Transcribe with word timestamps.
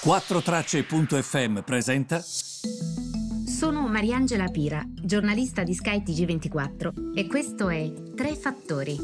4Tracce.fm 0.00 1.62
presenta. 1.62 2.20
Sono 2.20 3.88
Mariangela 3.88 4.46
Pira, 4.46 4.80
giornalista 4.94 5.64
di 5.64 5.74
Sky 5.74 6.04
TG24 6.04 7.16
e 7.16 7.26
questo 7.26 7.68
è 7.68 7.92
Tre 8.14 8.36
Fattori. 8.36 8.96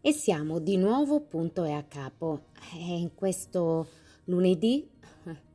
E 0.00 0.12
siamo 0.12 0.60
di 0.60 0.76
nuovo 0.76 1.20
punto 1.22 1.64
e 1.64 1.72
a 1.72 1.82
capo. 1.82 2.44
E 2.74 2.98
in 2.98 3.12
questo 3.16 3.88
lunedì 4.26 4.88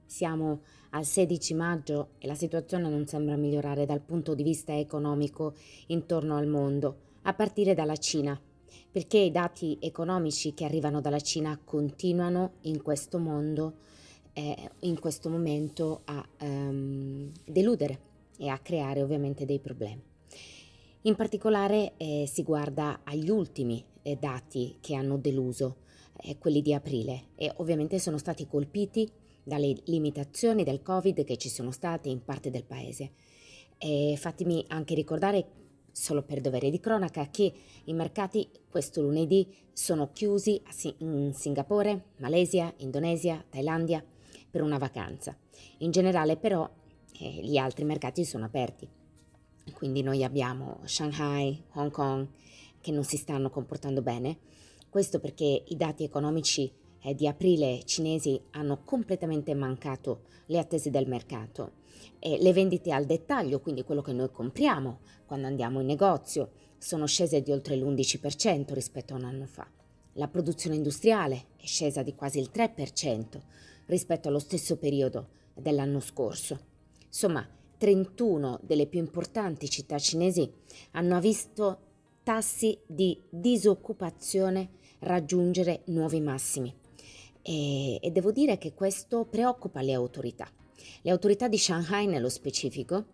siamo 0.05 0.59
al 0.89 1.05
16 1.05 1.53
maggio 1.53 2.09
e 2.17 2.27
la 2.27 2.35
situazione 2.35 2.89
non 2.89 3.07
sembra 3.07 3.37
migliorare 3.37 3.85
dal 3.85 4.01
punto 4.01 4.35
di 4.35 4.43
vista 4.43 4.77
economico 4.77 5.55
intorno 5.87 6.35
al 6.35 6.47
mondo, 6.47 6.97
a 7.21 7.33
partire 7.33 7.73
dalla 7.73 7.95
Cina 7.95 8.37
perché 8.91 9.17
i 9.17 9.31
dati 9.31 9.77
economici 9.81 10.53
che 10.53 10.65
arrivano 10.65 11.01
dalla 11.01 11.19
Cina 11.19 11.59
continuano 11.63 12.53
in 12.61 12.81
questo 12.81 13.17
mondo, 13.19 13.75
eh, 14.33 14.71
in 14.79 14.99
questo 14.99 15.29
momento 15.29 16.01
a 16.05 16.27
um, 16.41 17.31
deludere 17.45 17.99
e 18.37 18.47
a 18.47 18.57
creare 18.59 19.01
ovviamente 19.01 19.45
dei 19.45 19.59
problemi. 19.59 20.01
In 21.01 21.15
particolare 21.15 21.93
eh, 21.97 22.25
si 22.27 22.41
guarda 22.43 23.01
agli 23.03 23.29
ultimi 23.29 23.83
eh, 24.01 24.15
dati 24.15 24.77
che 24.79 24.95
hanno 24.95 25.17
deluso, 25.17 25.77
eh, 26.17 26.37
quelli 26.37 26.61
di 26.61 26.73
aprile, 26.73 27.27
e 27.35 27.51
ovviamente 27.57 27.99
sono 27.99 28.17
stati 28.17 28.47
colpiti 28.47 29.09
dalle 29.43 29.75
limitazioni 29.85 30.63
del 30.63 30.81
Covid 30.81 31.23
che 31.23 31.37
ci 31.37 31.49
sono 31.49 31.71
state 31.71 32.09
in 32.09 32.23
parte 32.23 32.49
del 32.49 32.63
paese. 32.63 33.11
E 33.77 34.15
fatemi 34.17 34.63
anche 34.69 34.95
ricordare 34.95 35.45
solo 35.95 36.23
per 36.23 36.41
dovere 36.41 36.69
di 36.69 36.81
cronaca, 36.81 37.29
che 37.29 37.53
i 37.85 37.93
mercati 37.93 38.49
questo 38.69 39.01
lunedì 39.01 39.47
sono 39.71 40.11
chiusi 40.11 40.61
in 40.97 41.31
Singapore, 41.33 42.07
Malesia, 42.17 42.73
Indonesia, 42.77 43.41
Thailandia 43.49 44.03
per 44.51 44.61
una 44.61 44.77
vacanza. 44.77 45.37
In 45.77 45.91
generale 45.91 46.35
però 46.35 46.69
eh, 47.17 47.29
gli 47.41 47.55
altri 47.55 47.85
mercati 47.85 48.25
sono 48.25 48.43
aperti. 48.43 48.85
Quindi 49.73 50.01
noi 50.01 50.25
abbiamo 50.25 50.81
Shanghai, 50.83 51.63
Hong 51.75 51.91
Kong 51.91 52.27
che 52.81 52.91
non 52.91 53.05
si 53.05 53.15
stanno 53.15 53.49
comportando 53.49 54.01
bene. 54.01 54.37
Questo 54.89 55.21
perché 55.21 55.63
i 55.65 55.77
dati 55.77 56.03
economici 56.03 56.69
di 57.13 57.27
aprile 57.27 57.83
cinesi 57.85 58.41
hanno 58.51 58.81
completamente 58.83 59.53
mancato 59.53 60.23
le 60.47 60.59
attese 60.59 60.89
del 60.89 61.07
mercato. 61.07 61.83
E 62.19 62.37
le 62.39 62.53
vendite 62.53 62.91
al 62.91 63.05
dettaglio, 63.05 63.59
quindi 63.59 63.83
quello 63.83 64.01
che 64.01 64.13
noi 64.13 64.31
compriamo 64.31 64.99
quando 65.25 65.47
andiamo 65.47 65.79
in 65.79 65.85
negozio, 65.85 66.51
sono 66.77 67.05
scese 67.05 67.41
di 67.41 67.51
oltre 67.51 67.75
l'11% 67.75 68.73
rispetto 68.73 69.13
a 69.13 69.17
un 69.17 69.25
anno 69.25 69.45
fa. 69.45 69.67
La 70.13 70.27
produzione 70.27 70.75
industriale 70.75 71.47
è 71.57 71.65
scesa 71.65 72.01
di 72.01 72.15
quasi 72.15 72.39
il 72.39 72.49
3% 72.53 73.41
rispetto 73.87 74.27
allo 74.27 74.39
stesso 74.39 74.77
periodo 74.77 75.29
dell'anno 75.53 75.99
scorso. 75.99 76.59
Insomma, 77.05 77.47
31 77.77 78.59
delle 78.63 78.87
più 78.87 78.99
importanti 78.99 79.69
città 79.69 79.99
cinesi 79.99 80.49
hanno 80.91 81.19
visto 81.19 81.79
tassi 82.23 82.77
di 82.87 83.19
disoccupazione 83.29 84.69
raggiungere 84.99 85.81
nuovi 85.85 86.21
massimi 86.21 86.73
e, 87.45 87.99
e 88.01 88.11
devo 88.11 88.31
dire 88.31 88.57
che 88.57 88.73
questo 88.73 89.25
preoccupa 89.25 89.81
le 89.81 89.93
autorità. 89.93 90.49
Le 91.03 91.11
autorità 91.11 91.47
di 91.47 91.59
Shanghai 91.59 92.07
nello 92.07 92.29
specifico 92.29 93.05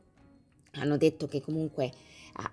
hanno 0.75 0.95
detto 0.95 1.27
che 1.27 1.41
comunque 1.41 1.91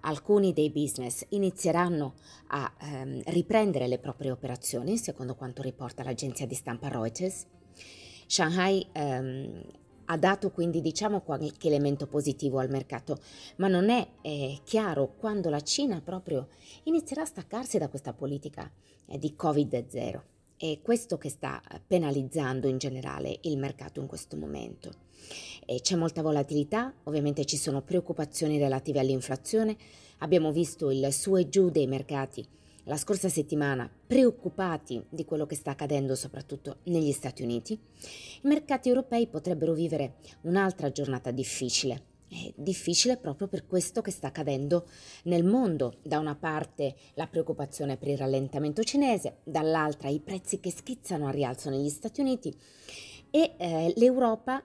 alcuni 0.01 0.53
dei 0.53 0.71
business 0.71 1.25
inizieranno 1.29 2.15
a 2.49 2.75
ehm, 2.81 3.23
riprendere 3.27 3.87
le 3.87 3.99
proprie 3.99 4.33
operazioni, 4.33 4.99
secondo 4.99 5.37
quanto 5.37 5.63
riporta 5.63 6.03
l'agenzia 6.03 6.47
di 6.47 6.55
stampa 6.55 6.89
Reuters. 6.89 7.47
Shanghai 8.27 8.85
ehm, 8.91 9.63
ha 10.07 10.17
dato 10.17 10.51
quindi 10.51 10.81
diciamo 10.81 11.21
qualche 11.21 11.69
elemento 11.69 12.09
positivo 12.09 12.59
al 12.59 12.71
mercato, 12.71 13.19
ma 13.57 13.69
non 13.69 13.89
è 13.91 14.07
eh, 14.23 14.59
chiaro 14.65 15.15
quando 15.17 15.49
la 15.49 15.61
Cina 15.61 16.01
proprio 16.01 16.49
inizierà 16.85 17.23
a 17.23 17.27
staccarsi 17.27 17.79
da 17.79 17.89
questa 17.89 18.13
politica 18.13 18.71
eh, 19.07 19.19
di 19.19 19.35
Covid-0. 19.39 20.21
È 20.61 20.81
questo 20.83 21.19
che 21.19 21.29
sta 21.29 21.63
penalizzando 21.87 22.67
in 22.67 22.79
generale 22.79 23.39
il 23.43 23.57
mercato 23.59 24.01
in 24.01 24.09
questo 24.09 24.37
momento. 24.37 24.91
E 25.65 25.81
c'è 25.81 25.95
molta 25.95 26.21
volatilità, 26.21 26.93
ovviamente 27.05 27.45
ci 27.45 27.57
sono 27.57 27.81
preoccupazioni 27.81 28.59
relative 28.59 28.99
all'inflazione, 28.99 29.77
abbiamo 30.19 30.51
visto 30.51 30.91
il 30.91 31.13
su 31.13 31.37
e 31.37 31.49
giù 31.49 31.71
dei 31.71 31.87
mercati 31.87 32.45
la 32.89 32.97
scorsa 32.97 33.29
settimana 33.29 33.89
preoccupati 34.07 35.05
di 35.11 35.25
quello 35.25 35.47
che 35.47 35.55
sta 35.55 35.73
accadendo 35.73 36.17
soprattutto 36.17 36.79
negli 36.85 37.13
Stati 37.13 37.43
Uniti. 37.43 37.75
I 37.75 38.49
mercati 38.49 38.89
europei 38.89 39.29
potrebbero 39.29 39.75
vivere 39.75 40.15
un'altra 40.41 40.91
giornata 40.91 41.31
difficile 41.31 42.08
è 42.29 42.53
difficile 42.55 43.17
proprio 43.17 43.49
per 43.49 43.67
questo 43.67 44.03
che 44.03 44.11
sta 44.11 44.29
accadendo 44.29 44.87
nel 45.25 45.45
mondo. 45.45 45.99
Da 46.03 46.19
una 46.19 46.37
parte 46.37 46.95
la 47.15 47.27
preoccupazione 47.27 47.97
per 47.97 48.09
il 48.09 48.19
rallentamento 48.19 48.83
cinese, 48.83 49.39
dall'altra 49.45 50.09
i 50.09 50.21
prezzi 50.21 50.61
che 50.61 50.71
schizzano 50.71 51.27
a 51.27 51.31
rialzo 51.31 51.71
negli 51.71 51.89
Stati 51.89 52.21
Uniti 52.21 52.55
e 53.31 53.55
eh, 53.59 53.93
l'Europa 53.97 54.63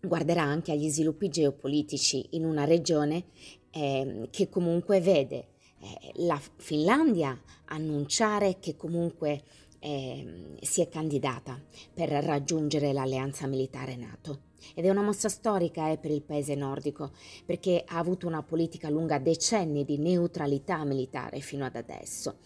guarderà 0.00 0.42
anche 0.42 0.72
agli 0.72 0.88
sviluppi 0.88 1.28
geopolitici 1.28 2.28
in 2.30 2.44
una 2.44 2.64
regione 2.64 3.26
eh, 3.70 4.28
che 4.30 4.48
comunque 4.48 5.00
vede 5.00 5.48
eh, 5.80 6.12
la 6.16 6.40
Finlandia 6.56 7.40
annunciare 7.66 8.58
che 8.58 8.76
comunque 8.76 9.42
eh, 9.82 10.54
si 10.60 10.80
è 10.80 10.88
candidata 10.88 11.60
per 11.92 12.08
raggiungere 12.08 12.92
l'alleanza 12.92 13.46
militare 13.46 13.96
NATO. 13.96 14.50
Ed 14.74 14.84
è 14.84 14.90
una 14.90 15.02
mossa 15.02 15.28
storica 15.28 15.90
eh, 15.90 15.98
per 15.98 16.12
il 16.12 16.22
paese 16.22 16.54
nordico, 16.54 17.10
perché 17.44 17.82
ha 17.84 17.98
avuto 17.98 18.28
una 18.28 18.44
politica 18.44 18.88
lunga 18.88 19.18
decenni 19.18 19.84
di 19.84 19.98
neutralità 19.98 20.84
militare 20.84 21.40
fino 21.40 21.64
ad 21.64 21.74
adesso. 21.74 22.38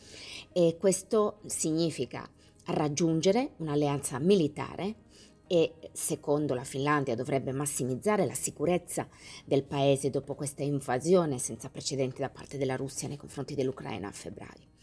E 0.52 0.76
questo 0.80 1.41
significa 1.44 2.28
raggiungere 2.66 3.53
un'alleanza 3.58 4.18
militare 4.18 5.04
e 5.47 5.74
secondo 5.92 6.54
la 6.54 6.64
Finlandia 6.64 7.14
dovrebbe 7.14 7.53
massimizzare 7.53 8.26
la 8.26 8.34
sicurezza 8.34 9.06
del 9.44 9.62
paese 9.62 10.10
dopo 10.10 10.34
questa 10.34 10.62
invasione 10.62 11.38
senza 11.38 11.68
precedenti 11.68 12.20
da 12.20 12.30
parte 12.30 12.58
della 12.58 12.74
Russia 12.74 13.06
nei 13.06 13.18
confronti 13.18 13.54
dell'Ucraina 13.54 14.08
a 14.08 14.12
febbraio. 14.12 14.74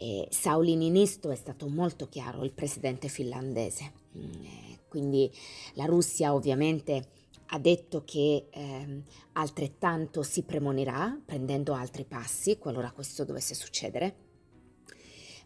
E 0.00 0.28
Sauli 0.30 0.76
Niinisto 0.76 1.30
è 1.30 1.34
stato 1.34 1.68
molto 1.68 2.08
chiaro, 2.08 2.44
il 2.44 2.52
presidente 2.52 3.08
finlandese. 3.08 3.92
Mm, 4.16 4.44
quindi 4.88 5.30
la 5.74 5.84
Russia 5.84 6.32
ovviamente 6.34 7.16
ha 7.50 7.58
detto 7.58 8.04
che 8.04 8.46
eh, 8.50 9.02
altrettanto 9.32 10.22
si 10.22 10.42
premonirà 10.44 11.20
prendendo 11.24 11.74
altri 11.74 12.04
passi 12.04 12.58
qualora 12.58 12.92
questo 12.92 13.24
dovesse 13.24 13.54
succedere, 13.54 14.16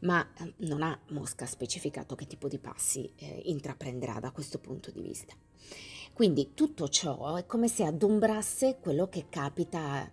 ma 0.01 0.27
eh, 0.39 0.55
non 0.59 0.83
ha 0.83 1.01
Mosca 1.09 1.47
specificato 1.47 2.15
che 2.15 2.27
tipo 2.27 2.49
di 2.49 2.59
passi 2.59 3.11
eh, 3.17 3.43
intraprenderà 3.47 4.21
da 4.21 4.33
questo 4.33 4.59
punto 4.59 4.91
di 4.91 5.01
vista. 5.01 5.35
Quindi 6.13 6.53
tutto 6.53 6.89
ciò 6.89 7.37
è 7.37 7.47
come 7.47 7.69
se 7.69 7.85
adombrasse 7.85 8.79
quello 8.81 9.09
che 9.09 9.27
capita 9.31 10.11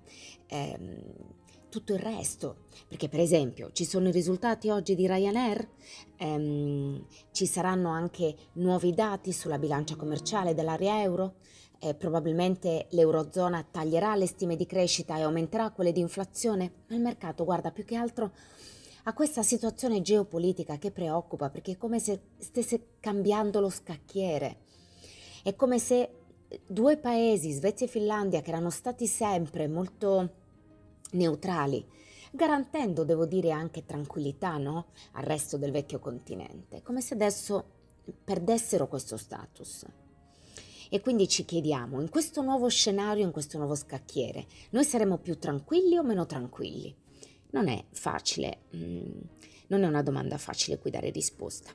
ehm, 0.48 1.38
tutto 1.70 1.94
il 1.94 2.00
resto. 2.00 2.68
Perché 2.88 3.08
per 3.08 3.20
esempio 3.20 3.72
ci 3.72 3.86
sono 3.86 4.10
i 4.10 4.12
risultati 4.12 4.70
oggi 4.70 4.96
di 4.96 5.08
Ryanair, 5.08 5.68
ehm, 6.18 7.06
ci 7.32 7.46
saranno 7.46 7.90
anche 7.90 8.36
nuovi 8.54 8.94
dati 8.94 9.32
sulla 9.32 9.58
bilancia 9.58 9.96
commerciale 9.96 10.54
dell'area 10.54 11.02
euro, 11.02 11.36
eh, 11.80 11.94
probabilmente 11.94 12.88
l'Eurozona 12.90 13.66
taglierà 13.70 14.16
le 14.16 14.28
stime 14.28 14.56
di 14.56 14.66
crescita 14.66 15.18
e 15.18 15.22
aumenterà 15.22 15.72
quelle 15.72 15.92
di 15.92 16.02
inflazione, 16.02 16.72
ma 16.88 16.96
il 16.96 17.02
mercato 17.02 17.46
guarda 17.46 17.72
più 17.72 17.86
che 17.86 17.96
altro 17.96 18.32
a 19.04 19.14
questa 19.14 19.44
situazione 19.44 20.02
geopolitica 20.02 20.78
che 20.78 20.92
preoccupa 20.92 21.50
perché 21.50 21.72
è 21.72 21.78
come 21.78 22.00
se 22.00 22.20
stesse 22.38 22.98
cambiando 23.00 23.60
lo 23.60 23.70
scacchiere. 23.70 24.58
È 25.42 25.56
come 25.56 25.80
se 25.80 26.10
due 26.68 26.98
paesi, 26.98 27.52
Svezia 27.52 27.86
e 27.86 27.90
Finlandia, 27.90 28.42
che 28.42 28.50
erano 28.50 28.70
stati 28.70 29.08
sempre 29.08 29.68
molto 29.68 30.39
neutrali, 31.12 31.86
garantendo, 32.32 33.04
devo 33.04 33.26
dire, 33.26 33.52
anche 33.52 33.86
tranquillità 33.86 34.58
no? 34.58 34.88
al 35.14 35.24
resto 35.24 35.58
del 35.58 35.72
vecchio 35.72 36.00
continente, 36.00 36.82
come 36.82 37.02
se 37.02 37.14
adesso 37.14 37.78
perdessero 38.24 38.88
questo 38.88 39.18
status. 39.18 39.86
E 40.92 41.02
quindi 41.02 41.28
ci 41.28 41.46
chiediamo, 41.46 42.02
in 42.02 42.10
questo 42.10 42.42
nuovo 42.42 42.68
scenario, 42.68 43.24
in 43.24 43.32
questo 43.32 43.58
nuovo 43.58 43.76
scacchiere, 43.76 44.48
noi 44.72 44.84
saremo 44.84 45.20
più 45.20 45.38
tranquilli 45.38 45.98
o 45.98 46.04
meno 46.04 46.26
tranquilli? 46.26 46.96
Non 47.52 47.68
è 47.68 47.86
facile, 47.92 48.62
mm, 48.76 49.20
non 49.68 49.84
è 49.84 49.88
una 49.88 50.02
domanda 50.02 50.38
facile 50.38 50.80
qui 50.80 50.90
dare 50.90 51.12
risposta. 51.12 51.72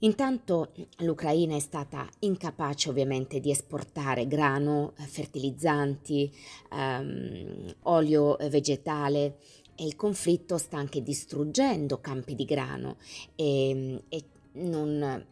Intanto 0.00 0.72
l'Ucraina 0.98 1.56
è 1.56 1.58
stata 1.58 2.08
incapace 2.20 2.88
ovviamente 2.88 3.40
di 3.40 3.50
esportare 3.50 4.28
grano, 4.28 4.92
eh, 4.96 5.02
fertilizzanti, 5.02 6.32
ehm, 6.70 7.74
olio 7.82 8.36
vegetale 8.48 9.38
e 9.74 9.84
il 9.84 9.96
conflitto 9.96 10.56
sta 10.56 10.76
anche 10.76 11.02
distruggendo 11.02 12.00
campi 12.00 12.36
di 12.36 12.44
grano 12.44 12.96
e, 13.34 14.04
e, 14.08 14.24
non, 14.52 15.26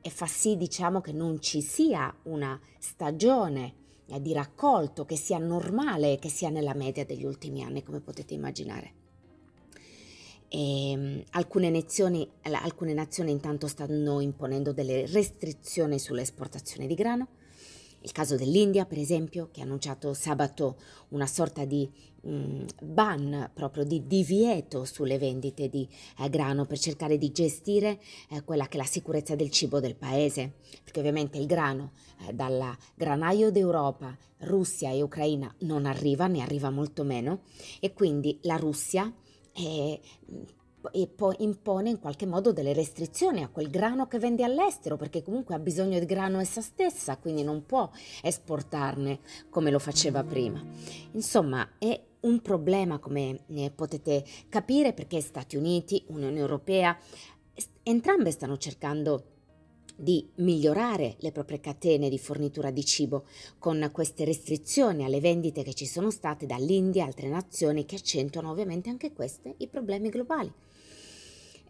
e 0.00 0.10
fa 0.10 0.26
sì 0.26 0.56
diciamo 0.56 1.00
che 1.00 1.12
non 1.12 1.40
ci 1.40 1.60
sia 1.62 2.12
una 2.24 2.58
stagione 2.78 3.74
eh, 4.08 4.20
di 4.20 4.32
raccolto 4.32 5.04
che 5.04 5.16
sia 5.16 5.38
normale, 5.38 6.18
che 6.18 6.28
sia 6.28 6.48
nella 6.48 6.74
media 6.74 7.04
degli 7.04 7.24
ultimi 7.24 7.62
anni, 7.62 7.84
come 7.84 8.00
potete 8.00 8.34
immaginare. 8.34 9.05
E, 10.56 10.94
um, 10.96 11.22
alcune, 11.32 11.68
nazioni, 11.68 12.26
alcune 12.44 12.94
nazioni 12.94 13.30
intanto 13.30 13.66
stanno 13.66 14.20
imponendo 14.20 14.72
delle 14.72 15.04
restrizioni 15.06 15.98
sull'esportazione 15.98 16.86
di 16.86 16.94
grano, 16.94 17.28
il 18.00 18.12
caso 18.12 18.36
dell'India, 18.36 18.86
per 18.86 18.96
esempio, 18.96 19.50
che 19.52 19.60
ha 19.60 19.64
annunciato 19.64 20.14
sabato 20.14 20.76
una 21.08 21.26
sorta 21.26 21.66
di 21.66 21.90
mh, 22.22 22.30
mm, 22.30 22.64
ban, 22.84 23.50
proprio 23.52 23.84
di 23.84 24.06
divieto 24.06 24.86
sulle 24.86 25.18
vendite 25.18 25.68
di 25.68 25.86
eh, 26.20 26.30
grano 26.30 26.64
per 26.64 26.78
cercare 26.78 27.18
di 27.18 27.32
gestire 27.32 28.00
eh, 28.30 28.42
quella 28.42 28.66
che 28.66 28.78
è 28.78 28.80
la 28.80 28.86
sicurezza 28.86 29.34
del 29.34 29.50
cibo 29.50 29.78
del 29.78 29.96
paese, 29.96 30.54
perché 30.82 31.00
ovviamente 31.00 31.36
il 31.36 31.46
grano 31.46 31.92
eh, 32.26 32.32
dal 32.32 32.74
granaio 32.94 33.50
d'Europa, 33.50 34.16
Russia 34.38 34.90
e 34.90 35.02
Ucraina 35.02 35.54
non 35.60 35.84
arriva, 35.84 36.28
ne 36.28 36.40
arriva 36.40 36.70
molto 36.70 37.02
meno, 37.02 37.42
e 37.78 37.92
quindi 37.92 38.38
la 38.42 38.56
Russia 38.56 39.12
è 39.56 40.00
e 40.92 41.08
poi 41.08 41.34
impone 41.40 41.90
in 41.90 41.98
qualche 41.98 42.26
modo 42.26 42.52
delle 42.52 42.72
restrizioni 42.72 43.42
a 43.42 43.48
quel 43.48 43.70
grano 43.70 44.06
che 44.06 44.20
vende 44.20 44.44
all'estero, 44.44 44.96
perché 44.96 45.22
comunque 45.22 45.54
ha 45.54 45.58
bisogno 45.58 45.98
di 45.98 46.06
grano 46.06 46.38
essa 46.38 46.60
stessa, 46.60 47.16
quindi 47.16 47.42
non 47.42 47.66
può 47.66 47.90
esportarne 48.22 49.18
come 49.48 49.72
lo 49.72 49.80
faceva 49.80 50.22
prima. 50.22 50.62
Insomma, 51.12 51.70
è 51.78 52.00
un 52.20 52.40
problema, 52.40 52.98
come 52.98 53.40
potete 53.74 54.24
capire, 54.48 54.92
perché 54.92 55.20
Stati 55.20 55.56
Uniti, 55.56 56.04
Unione 56.08 56.38
Europea, 56.38 56.96
entrambe 57.82 58.30
stanno 58.30 58.56
cercando 58.56 59.24
di 59.96 60.28
migliorare 60.36 61.16
le 61.20 61.32
proprie 61.32 61.58
catene 61.58 62.10
di 62.10 62.18
fornitura 62.18 62.70
di 62.70 62.84
cibo 62.84 63.24
con 63.58 63.88
queste 63.92 64.24
restrizioni 64.24 65.04
alle 65.04 65.20
vendite 65.20 65.62
che 65.62 65.72
ci 65.72 65.86
sono 65.86 66.10
state 66.10 66.44
dall'India 66.44 67.02
e 67.02 67.06
altre 67.06 67.28
nazioni 67.28 67.86
che 67.86 67.96
accentuano 67.96 68.50
ovviamente 68.50 68.90
anche 68.90 69.12
queste 69.12 69.54
i 69.58 69.66
problemi 69.66 70.10
globali. 70.10 70.52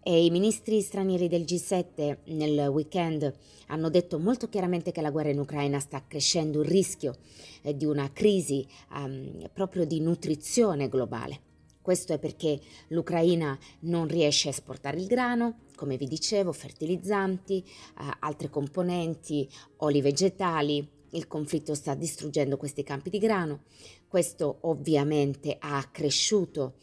E 0.03 0.25
I 0.25 0.31
ministri 0.31 0.81
stranieri 0.83 1.27
del 1.27 1.43
G7 1.43 2.19
nel 2.27 2.69
weekend 2.69 3.33
hanno 3.67 3.91
detto 3.91 4.21
molto 4.21 4.49
chiaramente 4.49 4.93
che 4.93 5.01
la 5.01 5.11
guerra 5.11 5.31
in 5.31 5.41
Ucraina 5.41 5.81
sta 5.81 6.05
crescendo 6.07 6.63
il 6.63 6.69
rischio 6.69 7.17
eh, 7.63 7.77
di 7.77 7.85
una 7.85 8.13
crisi 8.13 8.65
um, 8.93 9.51
proprio 9.53 9.85
di 9.85 10.01
nutrizione 10.01 10.89
globale. 10.89 11.46
Questo 11.87 12.15
è 12.15 12.19
perché 12.19 12.61
l'Ucraina 12.89 13.57
non 13.83 14.09
riesce 14.09 14.49
a 14.49 14.51
esportare 14.51 14.99
il 14.99 15.07
grano, 15.07 15.67
come 15.77 15.97
vi 15.97 16.09
dicevo, 16.09 16.51
fertilizzanti, 16.51 17.63
eh, 17.65 18.17
altre 18.19 18.51
componenti, 18.51 19.49
oli 19.77 20.01
vegetali. 20.01 20.85
Il 21.11 21.29
conflitto 21.29 21.77
sta 21.77 21.95
distruggendo 21.95 22.57
questi 22.57 22.83
campi 22.83 23.09
di 23.09 23.19
grano. 23.19 23.63
Questo 24.09 24.59
ovviamente 24.63 25.59
ha 25.61 25.77
accresciuto 25.77 26.75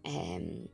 ehm, 0.00 0.64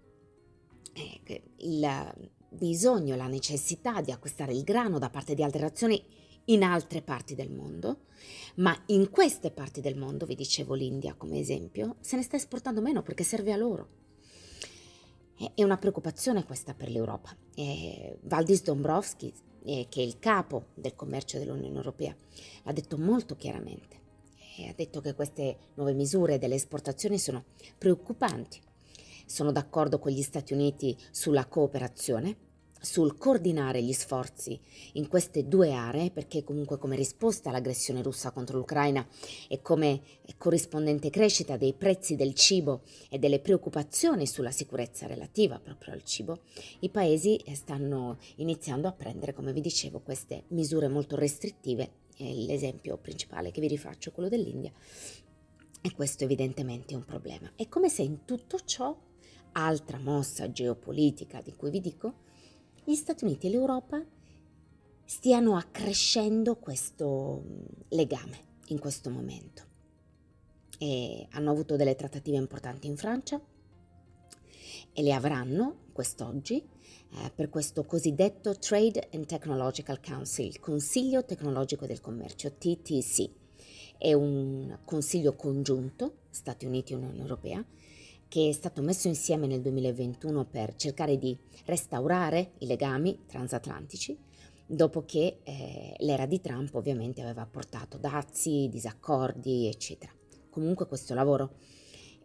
eh, 0.92 1.42
il 1.60 2.14
bisogno, 2.50 3.16
la 3.16 3.26
necessità 3.26 4.02
di 4.02 4.12
acquistare 4.12 4.52
il 4.52 4.64
grano 4.64 4.98
da 4.98 5.08
parte 5.08 5.34
di 5.34 5.42
altre 5.42 5.62
nazioni 5.62 6.04
in 6.48 6.62
altre 6.62 7.02
parti 7.02 7.34
del 7.34 7.50
mondo, 7.50 8.04
ma 8.56 8.76
in 8.86 9.10
queste 9.10 9.50
parti 9.50 9.80
del 9.80 9.96
mondo, 9.96 10.26
vi 10.26 10.34
dicevo 10.34 10.74
l'India 10.74 11.14
come 11.14 11.38
esempio, 11.38 11.96
se 12.00 12.16
ne 12.16 12.22
sta 12.22 12.36
esportando 12.36 12.80
meno 12.80 13.02
perché 13.02 13.24
serve 13.24 13.52
a 13.52 13.56
loro. 13.56 13.88
È 15.54 15.62
una 15.62 15.76
preoccupazione 15.76 16.44
questa 16.44 16.74
per 16.74 16.90
l'Europa. 16.90 17.34
Eh, 17.54 18.18
Valdis 18.22 18.62
Dombrovskis, 18.62 19.40
eh, 19.64 19.86
che 19.88 20.00
è 20.00 20.04
il 20.04 20.18
capo 20.18 20.66
del 20.74 20.96
commercio 20.96 21.38
dell'Unione 21.38 21.76
Europea, 21.76 22.14
l'ha 22.64 22.72
detto 22.72 22.98
molto 22.98 23.36
chiaramente. 23.36 23.96
Eh, 24.56 24.68
ha 24.68 24.74
detto 24.74 25.00
che 25.00 25.14
queste 25.14 25.56
nuove 25.74 25.92
misure 25.92 26.38
delle 26.38 26.56
esportazioni 26.56 27.18
sono 27.18 27.44
preoccupanti 27.76 28.60
sono 29.28 29.52
d'accordo 29.52 29.98
con 29.98 30.10
gli 30.10 30.22
Stati 30.22 30.54
Uniti 30.54 30.96
sulla 31.10 31.46
cooperazione, 31.46 32.47
sul 32.80 33.16
coordinare 33.16 33.82
gli 33.82 33.92
sforzi 33.92 34.58
in 34.92 35.08
queste 35.08 35.48
due 35.48 35.72
aree, 35.72 36.10
perché 36.10 36.44
comunque 36.44 36.78
come 36.78 36.96
risposta 36.96 37.48
all'aggressione 37.48 38.02
russa 38.02 38.30
contro 38.30 38.58
l'Ucraina 38.58 39.06
e 39.48 39.60
come 39.62 40.00
corrispondente 40.36 41.10
crescita 41.10 41.56
dei 41.56 41.74
prezzi 41.74 42.16
del 42.16 42.34
cibo 42.34 42.82
e 43.08 43.18
delle 43.18 43.40
preoccupazioni 43.40 44.26
sulla 44.26 44.50
sicurezza 44.50 45.06
relativa 45.06 45.58
proprio 45.58 45.94
al 45.94 46.04
cibo, 46.04 46.40
i 46.80 46.90
paesi 46.90 47.42
stanno 47.54 48.18
iniziando 48.36 48.88
a 48.88 48.92
prendere, 48.92 49.34
come 49.34 49.52
vi 49.52 49.60
dicevo, 49.60 50.00
queste 50.00 50.44
misure 50.48 50.88
molto 50.88 51.16
restrittive. 51.16 52.06
L'esempio 52.20 52.96
principale 52.96 53.52
che 53.52 53.60
vi 53.60 53.68
rifaccio 53.68 54.08
è 54.08 54.12
quello 54.12 54.28
dell'India. 54.28 54.72
E 55.80 55.92
questo 55.94 56.24
evidentemente 56.24 56.92
è 56.92 56.96
un 56.96 57.04
problema. 57.04 57.52
È 57.54 57.68
come 57.68 57.88
se 57.88 58.02
in 58.02 58.24
tutto 58.24 58.58
ciò 58.64 58.96
altra 59.52 59.98
mossa 59.98 60.50
geopolitica 60.50 61.40
di 61.40 61.54
cui 61.54 61.70
vi 61.70 61.80
dico, 61.80 62.14
gli 62.88 62.94
Stati 62.94 63.24
Uniti 63.24 63.48
e 63.48 63.50
l'Europa 63.50 64.02
stiano 65.04 65.56
accrescendo 65.58 66.56
questo 66.56 67.42
mm, 67.44 67.60
legame 67.88 68.46
in 68.68 68.78
questo 68.78 69.10
momento. 69.10 69.62
E 70.78 71.26
hanno 71.32 71.50
avuto 71.50 71.76
delle 71.76 71.94
trattative 71.96 72.38
importanti 72.38 72.86
in 72.86 72.96
Francia 72.96 73.38
e 74.90 75.02
le 75.02 75.12
avranno 75.12 75.88
quest'oggi 75.92 76.56
eh, 76.56 77.30
per 77.34 77.50
questo 77.50 77.84
cosiddetto 77.84 78.56
Trade 78.56 79.10
and 79.12 79.26
Technological 79.26 80.00
Council, 80.00 80.46
il 80.46 80.58
Consiglio 80.58 81.26
Tecnologico 81.26 81.84
del 81.84 82.00
Commercio, 82.00 82.54
TTC. 82.54 83.30
È 83.98 84.14
un 84.14 84.78
consiglio 84.86 85.34
congiunto, 85.34 86.20
Stati 86.30 86.64
Uniti 86.64 86.94
e 86.94 86.96
Unione 86.96 87.18
Europea, 87.18 87.62
che 88.28 88.50
è 88.50 88.52
stato 88.52 88.82
messo 88.82 89.08
insieme 89.08 89.46
nel 89.46 89.62
2021 89.62 90.44
per 90.44 90.76
cercare 90.76 91.18
di 91.18 91.36
restaurare 91.64 92.52
i 92.58 92.66
legami 92.66 93.24
transatlantici, 93.26 94.16
dopo 94.66 95.04
che 95.04 95.38
eh, 95.42 95.94
l'era 95.98 96.26
di 96.26 96.40
Trump 96.40 96.74
ovviamente 96.74 97.22
aveva 97.22 97.46
portato 97.46 97.96
dazi, 97.96 98.68
disaccordi, 98.70 99.66
eccetera. 99.66 100.12
Comunque 100.50 100.86
questo 100.86 101.14
lavoro 101.14 101.54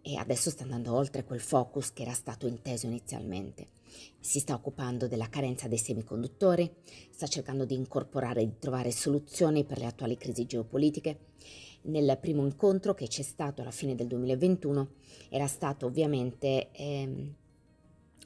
e 0.03 0.17
adesso 0.17 0.51
sta 0.51 0.63
andando 0.63 0.93
oltre 0.93 1.23
quel 1.23 1.39
focus 1.39 1.93
che 1.93 2.03
era 2.03 2.13
stato 2.13 2.45
inteso 2.45 2.85
inizialmente. 2.85 3.69
Si 4.19 4.39
sta 4.39 4.53
occupando 4.53 5.07
della 5.07 5.29
carenza 5.29 5.67
dei 5.67 5.77
semiconduttori, 5.77 6.71
sta 7.09 7.25
cercando 7.25 7.65
di 7.65 7.73
incorporare 7.73 8.41
e 8.41 8.45
di 8.45 8.59
trovare 8.59 8.91
soluzioni 8.91 9.63
per 9.63 9.79
le 9.79 9.85
attuali 9.85 10.17
crisi 10.17 10.45
geopolitiche 10.45 11.31
nel 11.83 12.17
primo 12.21 12.45
incontro 12.45 12.93
che 12.93 13.07
c'è 13.07 13.23
stato 13.23 13.61
alla 13.61 13.71
fine 13.71 13.95
del 13.95 14.07
2021 14.07 14.91
era 15.29 15.47
stato 15.47 15.85
ovviamente, 15.85 16.69
ehm, 16.71 17.33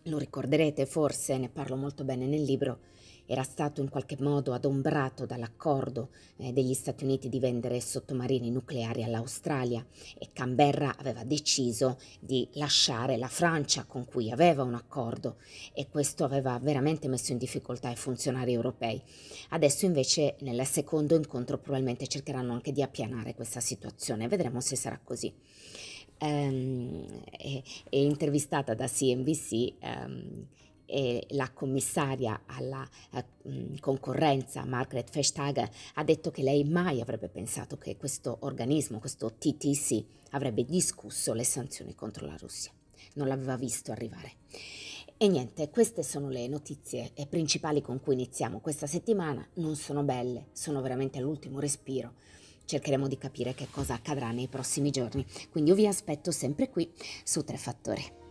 lo 0.03 0.17
ricorderete 0.17 0.85
forse, 0.85 1.37
ne 1.37 1.49
parlo 1.49 1.75
molto 1.75 2.03
bene 2.03 2.27
nel 2.27 2.43
libro, 2.43 2.79
era 3.27 3.43
stato 3.43 3.81
in 3.81 3.89
qualche 3.89 4.15
modo 4.19 4.53
adombrato 4.53 5.25
dall'accordo 5.25 6.09
eh, 6.37 6.53
degli 6.53 6.73
Stati 6.73 7.03
Uniti 7.03 7.27
di 7.29 7.39
vendere 7.39 7.79
sottomarini 7.81 8.49
nucleari 8.49 9.03
all'Australia 9.03 9.85
e 10.17 10.29
Canberra 10.31 10.95
aveva 10.97 11.23
deciso 11.23 11.99
di 12.19 12.47
lasciare 12.53 13.17
la 13.17 13.27
Francia 13.27 13.83
con 13.83 14.05
cui 14.05 14.31
aveva 14.31 14.63
un 14.63 14.73
accordo 14.73 15.37
e 15.73 15.89
questo 15.89 16.23
aveva 16.23 16.57
veramente 16.57 17.09
messo 17.09 17.33
in 17.33 17.37
difficoltà 17.37 17.89
i 17.89 17.97
funzionari 17.97 18.53
europei. 18.53 19.01
Adesso 19.49 19.85
invece 19.85 20.37
nel 20.39 20.65
secondo 20.65 21.15
incontro 21.15 21.57
probabilmente 21.57 22.07
cercheranno 22.07 22.53
anche 22.53 22.71
di 22.71 22.81
appianare 22.81 23.35
questa 23.35 23.59
situazione, 23.59 24.27
vedremo 24.29 24.61
se 24.61 24.75
sarà 24.77 24.99
così. 25.03 25.33
Um, 26.19 27.05
è, 27.29 27.61
è, 27.89 27.95
intervistata 27.95 28.73
da 28.73 28.87
CNBC 28.87 29.73
um, 29.83 30.47
e 30.87 31.25
la 31.31 31.51
commissaria 31.51 32.41
alla 32.45 32.87
uh, 33.11 33.77
concorrenza 33.79 34.65
Margaret 34.65 35.11
Vestager 35.11 35.69
ha 35.95 36.03
detto 36.03 36.31
che 36.31 36.41
lei 36.41 36.63
mai 36.63 37.01
avrebbe 37.01 37.27
pensato 37.27 37.77
che 37.77 37.97
questo 37.97 38.37
organismo, 38.41 38.99
questo 38.99 39.33
TTC, 39.33 40.03
avrebbe 40.31 40.65
discusso 40.65 41.33
le 41.33 41.43
sanzioni 41.43 41.93
contro 41.93 42.25
la 42.25 42.37
Russia. 42.37 42.71
Non 43.15 43.27
l'aveva 43.27 43.57
visto 43.57 43.91
arrivare. 43.91 44.33
E 45.17 45.27
niente, 45.27 45.69
queste 45.69 46.03
sono 46.03 46.29
le 46.29 46.47
notizie 46.47 47.11
principali 47.27 47.81
con 47.81 47.99
cui 47.99 48.13
iniziamo 48.13 48.59
questa 48.59 48.85
settimana. 48.85 49.45
Non 49.55 49.75
sono 49.75 50.03
belle, 50.03 50.47
sono 50.53 50.81
veramente 50.81 51.17
all'ultimo 51.17 51.59
respiro. 51.59 52.13
Cercheremo 52.65 53.07
di 53.07 53.17
capire 53.17 53.55
che 53.55 53.67
cosa 53.71 53.95
accadrà 53.95 54.31
nei 54.31 54.47
prossimi 54.47 54.91
giorni. 54.91 55.25
Quindi 55.49 55.71
io 55.71 55.75
vi 55.75 55.87
aspetto 55.87 56.31
sempre 56.31 56.69
qui 56.69 56.91
su 57.23 57.43
Tre 57.43 57.57
Fattori. 57.57 58.26